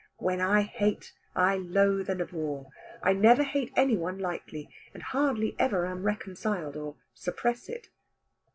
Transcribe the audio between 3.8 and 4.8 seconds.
one lightly,